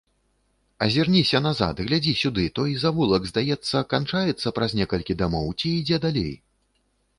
[0.85, 6.33] Азірніся назад, глядзі сюды, той завулак, здаецца, канчаецца праз некалькі дамоў ці ідзе далей?